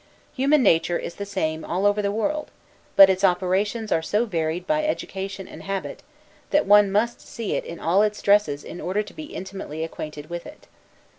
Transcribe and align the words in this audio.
Human 0.33 0.63
nature 0.63 0.97
is 0.97 1.13
the 1.13 1.27
same 1.27 1.63
all 1.63 1.85
over 1.85 2.01
the 2.01 2.11
world; 2.11 2.49
but 2.95 3.07
its 3.07 3.23
operations 3.23 3.91
are 3.91 4.01
so 4.01 4.25
varied 4.25 4.65
by 4.65 4.83
education 4.83 5.47
and 5.47 5.61
habit, 5.61 6.01
that 6.49 6.65
one 6.65 6.91
must 6.91 7.21
see 7.21 7.53
it 7.53 7.63
in 7.65 7.79
all 7.79 8.01
its 8.01 8.19
dresses 8.23 8.63
in 8.63 8.81
order 8.81 9.03
to 9.03 9.13
be 9.13 9.25
intimately 9.25 9.83
acquainted 9.83 10.27
with 10.27 10.47
it. 10.47 10.65